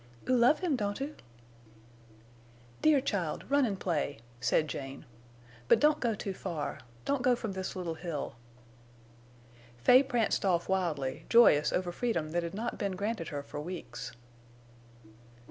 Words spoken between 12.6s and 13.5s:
been granted her